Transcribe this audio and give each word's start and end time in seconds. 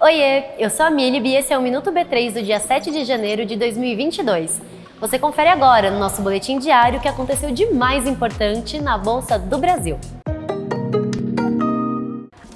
Oiê, 0.00 0.44
eu 0.58 0.68
sou 0.70 0.84
a 0.84 0.90
Milib 0.90 1.24
e 1.24 1.36
esse 1.36 1.52
é 1.52 1.58
o 1.58 1.62
Minuto 1.62 1.92
B3 1.92 2.32
do 2.32 2.42
dia 2.42 2.58
7 2.58 2.90
de 2.90 3.04
janeiro 3.04 3.46
de 3.46 3.54
2022. 3.54 4.60
Você 4.98 5.20
confere 5.20 5.48
agora 5.48 5.88
no 5.88 6.00
nosso 6.00 6.20
boletim 6.20 6.58
diário 6.58 6.98
o 6.98 7.02
que 7.02 7.06
aconteceu 7.06 7.52
de 7.52 7.66
mais 7.66 8.08
importante 8.08 8.80
na 8.80 8.98
Bolsa 8.98 9.38
do 9.38 9.56
Brasil. 9.56 10.00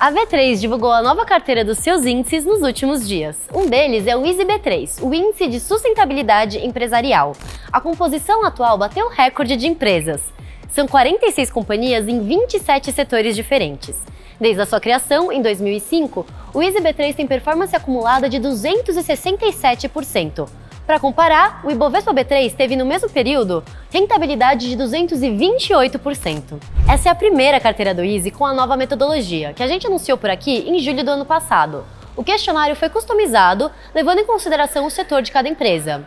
A 0.00 0.10
V3 0.10 0.58
divulgou 0.58 0.90
a 0.90 1.00
nova 1.00 1.24
carteira 1.24 1.64
dos 1.64 1.78
seus 1.78 2.04
índices 2.04 2.44
nos 2.44 2.62
últimos 2.62 3.06
dias. 3.06 3.38
Um 3.54 3.68
deles 3.68 4.08
é 4.08 4.16
o 4.16 4.26
Easy 4.26 4.44
B3, 4.44 5.00
o 5.00 5.14
Índice 5.14 5.46
de 5.46 5.60
Sustentabilidade 5.60 6.58
Empresarial. 6.58 7.36
A 7.72 7.80
composição 7.80 8.44
atual 8.44 8.76
bateu 8.76 9.08
recorde 9.08 9.56
de 9.56 9.68
empresas. 9.68 10.20
São 10.68 10.88
46 10.88 11.52
companhias 11.52 12.08
em 12.08 12.20
27 12.20 12.90
setores 12.90 13.36
diferentes. 13.36 13.96
Desde 14.40 14.60
a 14.60 14.66
sua 14.66 14.80
criação, 14.80 15.30
em 15.30 15.40
2005, 15.40 16.26
o 16.52 16.62
Easy 16.62 16.78
B3 16.78 17.14
tem 17.14 17.26
performance 17.26 17.74
acumulada 17.74 18.28
de 18.28 18.38
267%. 18.38 20.48
Para 20.86 21.00
comparar, 21.00 21.62
o 21.64 21.70
Ibovespa 21.70 22.12
B3 22.12 22.54
teve 22.54 22.76
no 22.76 22.84
mesmo 22.84 23.08
período 23.08 23.64
rentabilidade 23.90 24.68
de 24.68 24.76
228%. 24.76 26.60
Essa 26.86 27.08
é 27.08 27.12
a 27.12 27.14
primeira 27.14 27.58
carteira 27.58 27.94
do 27.94 28.04
Easy 28.04 28.30
com 28.30 28.44
a 28.44 28.52
nova 28.52 28.76
metodologia, 28.76 29.54
que 29.54 29.62
a 29.62 29.66
gente 29.66 29.86
anunciou 29.86 30.18
por 30.18 30.28
aqui 30.28 30.68
em 30.68 30.78
julho 30.80 31.02
do 31.02 31.10
ano 31.10 31.24
passado. 31.24 31.86
O 32.14 32.22
questionário 32.22 32.76
foi 32.76 32.90
customizado, 32.90 33.70
levando 33.94 34.18
em 34.18 34.26
consideração 34.26 34.84
o 34.84 34.90
setor 34.90 35.22
de 35.22 35.32
cada 35.32 35.48
empresa. 35.48 36.06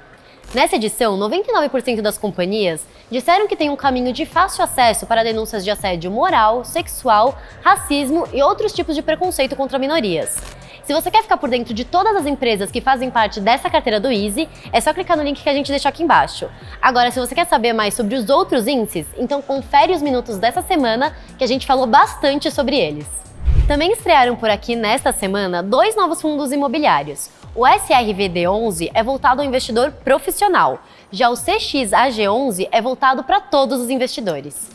Nessa 0.56 0.78
edição, 0.78 1.20
99% 1.20 2.02
das 2.02 2.18
companhias 2.18 2.82
disseram 3.12 3.48
que 3.48 3.56
tem 3.56 3.70
um 3.70 3.76
caminho 3.76 4.14
de 4.14 4.26
fácil 4.26 4.64
acesso 4.64 5.06
para 5.06 5.23
denúncias 5.23 5.62
de 5.62 5.70
assédio 5.70 6.10
moral, 6.10 6.64
sexual, 6.64 7.38
racismo 7.62 8.26
e 8.32 8.42
outros 8.42 8.72
tipos 8.72 8.96
de 8.96 9.02
preconceito 9.02 9.58
contra 9.58 9.78
minorias. 9.78 10.38
Se 10.86 10.94
você 10.94 11.12
quer 11.12 11.22
ficar 11.22 11.36
por 11.36 11.50
dentro 11.50 11.73
de 11.73 11.84
todas 11.84 12.16
as 12.16 12.26
empresas 12.26 12.72
que 12.72 12.80
fazem 12.80 13.12
parte 13.12 13.42
dessa 13.42 13.70
carteira 13.70 14.00
do 14.00 14.09
Easy, 14.09 14.48
é 14.72 14.80
só 14.80 14.94
clicar 14.94 15.17
no 15.17 15.23
link 15.23 15.44
que 15.44 15.50
a 15.50 15.54
gente 15.54 15.70
deixou 15.70 15.89
aqui 15.89 16.02
embaixo. 16.02 16.50
Agora, 16.82 17.11
se 17.11 17.20
você 17.20 17.36
quer 17.36 17.45
saber 17.45 17.73
mais 17.73 17.94
sobre 17.94 18.16
os 18.16 18.30
outros 18.30 18.67
índices, 18.67 19.06
então 19.17 19.42
confere 19.42 19.92
os 19.92 20.02
minutos 20.02 20.38
dessa 20.38 20.61
semana 20.61 21.14
que 21.38 21.44
a 21.44 21.48
gente 21.48 21.67
falou 21.67 21.86
bastante 21.86 22.50
sobre 22.52 22.78
eles. 22.78 23.06
Também 23.67 23.92
estrearam 23.92 24.38
por 24.38 24.50
aqui 24.50 24.78
nesta 24.78 25.11
semana 25.11 25.61
dois 25.61 25.94
novos 25.94 26.22
fundos 26.22 26.54
imobiliários. 26.54 27.36
O 27.58 27.61
SRVD11 27.61 28.91
é 28.94 29.02
voltado 29.02 29.41
ao 29.41 29.47
investidor 29.47 29.91
profissional, 29.91 30.80
já 31.11 31.27
o 31.27 31.33
CXAG11 31.33 32.69
é 32.72 32.80
voltado 32.80 33.23
para 33.23 33.41
todos 33.41 33.81
os 33.81 33.89
investidores. 33.89 34.69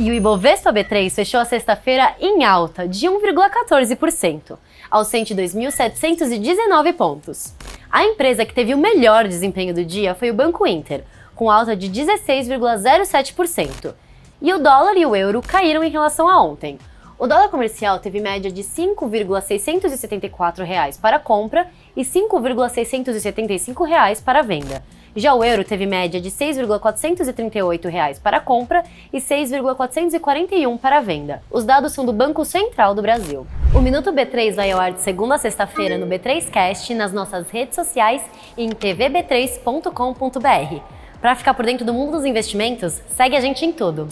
E 0.00 0.10
o 0.10 0.12
Ibovespa 0.12 0.72
B3 0.72 1.08
fechou 1.10 1.38
a 1.38 1.44
sexta-feira 1.44 2.16
em 2.18 2.44
alta 2.44 2.88
de 2.88 3.06
1,14%, 3.06 4.58
aos 4.90 5.06
102.719 5.06 6.92
pontos. 6.94 7.54
A 7.88 8.04
empresa 8.04 8.44
que 8.44 8.52
teve 8.52 8.74
o 8.74 8.78
melhor 8.78 9.28
desempenho 9.28 9.72
do 9.72 9.84
dia 9.84 10.12
foi 10.12 10.32
o 10.32 10.34
Banco 10.34 10.66
Inter, 10.66 11.04
com 11.36 11.48
alta 11.48 11.76
de 11.76 11.88
16,07%. 11.88 13.94
E 14.42 14.52
o 14.52 14.58
dólar 14.58 14.96
e 14.96 15.06
o 15.06 15.14
euro 15.14 15.40
caíram 15.40 15.84
em 15.84 15.90
relação 15.90 16.28
a 16.28 16.42
ontem. 16.42 16.80
O 17.18 17.26
dólar 17.26 17.48
comercial 17.48 17.98
teve 17.98 18.20
média 18.20 18.50
de 18.50 18.62
5,674 18.62 20.64
reais 20.64 20.96
para 20.96 21.18
compra 21.18 21.68
e 21.96 22.04
5,675 22.04 23.84
reais 23.84 24.20
para 24.20 24.42
venda 24.42 24.82
já 25.16 25.34
o 25.34 25.42
euro 25.42 25.64
teve 25.64 25.86
média 25.86 26.20
de 26.20 26.30
6,438 26.30 27.88
reais 27.88 28.18
para 28.18 28.38
compra 28.38 28.84
e 29.10 29.16
R$ 29.16 29.24
6,441 29.24 30.78
para 30.78 31.00
venda. 31.00 31.42
Os 31.50 31.64
dados 31.64 31.94
são 31.94 32.04
do 32.04 32.12
Banco 32.12 32.44
Central 32.44 32.94
do 32.94 33.00
Brasil. 33.00 33.46
O 33.74 33.80
Minuto 33.80 34.12
B3 34.12 34.54
vai 34.54 34.70
ao 34.70 34.78
ar 34.78 34.92
de 34.92 35.00
segunda 35.00 35.36
a 35.36 35.38
sexta-feira 35.38 35.96
no 35.96 36.06
B3Cast, 36.06 36.94
nas 36.94 37.14
nossas 37.14 37.48
redes 37.48 37.74
sociais 37.74 38.20
e 38.56 38.64
em 38.64 38.70
tvb3.com.br. 38.70 40.80
Para 41.20 41.34
ficar 41.34 41.54
por 41.54 41.64
dentro 41.64 41.86
do 41.86 41.94
mundo 41.94 42.12
dos 42.12 42.26
investimentos, 42.26 43.00
segue 43.08 43.36
a 43.36 43.40
gente 43.40 43.64
em 43.64 43.72
tudo. 43.72 44.06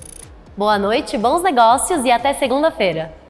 Boa 0.56 0.78
noite, 0.78 1.19
bons 1.19 1.42
negócios 1.42 2.04
e 2.04 2.12
até 2.12 2.32
segunda-feira! 2.32 3.23